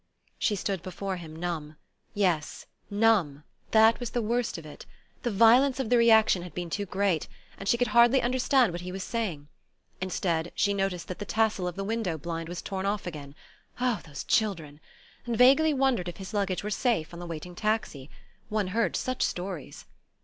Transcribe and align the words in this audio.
She 0.39 0.55
stood 0.55 0.81
before 0.81 1.17
him 1.17 1.35
numb. 1.35 1.75
Yes, 2.15 2.65
numb: 2.89 3.43
that 3.69 3.99
was 3.99 4.09
the 4.09 4.21
worst 4.23 4.57
of 4.57 4.65
it! 4.65 4.87
The 5.21 5.29
violence 5.29 5.79
of 5.79 5.91
the 5.91 5.97
reaction 5.99 6.41
had 6.41 6.55
been 6.55 6.71
too 6.71 6.87
great, 6.87 7.27
and 7.59 7.69
she 7.69 7.77
could 7.77 7.89
hardly 7.89 8.19
understand 8.19 8.71
what 8.71 8.81
he 8.81 8.91
was 8.91 9.03
saying. 9.03 9.47
Instead, 10.01 10.51
she 10.55 10.73
noticed 10.73 11.07
that 11.07 11.19
the 11.19 11.23
tassel 11.25 11.67
of 11.67 11.75
the 11.75 11.83
window 11.83 12.17
blind 12.17 12.49
was 12.49 12.63
torn 12.63 12.87
off 12.87 13.05
again 13.05 13.35
(oh, 13.79 14.01
those 14.07 14.23
children!), 14.23 14.79
and 15.27 15.37
vaguely 15.37 15.71
wondered 15.71 16.09
if 16.09 16.17
his 16.17 16.33
luggage 16.33 16.63
were 16.63 16.71
safe 16.71 17.13
on 17.13 17.19
the 17.19 17.27
waiting 17.27 17.53
taxi. 17.53 18.09
One 18.49 18.69
heard 18.69 18.95
such 18.95 19.21
stories.... 19.21 19.85